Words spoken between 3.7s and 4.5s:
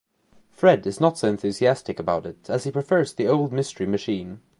Machine.